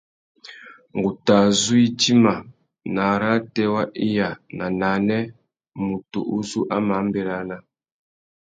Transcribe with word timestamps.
Ngu 0.95 1.09
tà 1.25 1.37
zú 1.59 1.73
idjima; 1.85 2.33
nà 2.93 3.01
arrātê 3.13 3.63
wa 3.73 3.83
iya 4.07 4.29
na 4.57 4.65
nānê, 4.79 5.19
mutu 5.85 6.19
uzu 6.37 6.61
a 6.75 6.77
má 6.87 6.95
nʼbérana. 7.05 7.57